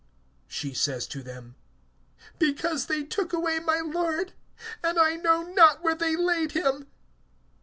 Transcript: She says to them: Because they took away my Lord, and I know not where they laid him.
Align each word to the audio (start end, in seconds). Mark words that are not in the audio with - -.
She 0.47 0.73
says 0.73 1.05
to 1.09 1.21
them: 1.21 1.53
Because 2.39 2.87
they 2.87 3.03
took 3.03 3.33
away 3.33 3.59
my 3.59 3.81
Lord, 3.81 4.33
and 4.83 4.97
I 4.97 5.15
know 5.15 5.43
not 5.43 5.83
where 5.83 5.93
they 5.93 6.15
laid 6.15 6.53
him. 6.53 6.87